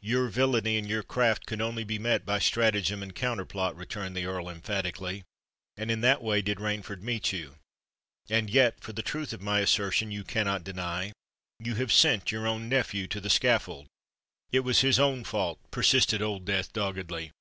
[0.00, 4.24] "Your villany and your craft could only be met by stratagem and counterplot," returned the
[4.24, 5.24] Earl emphatically;
[5.76, 7.56] "and in that way did Rainford meet you.
[8.30, 13.08] And yet—for the truth of my assertion you cannot deny—you have sent your own nephew
[13.08, 13.88] to the scaffold!"
[14.52, 17.32] "It was his own fault!" persisted Old Death doggedly.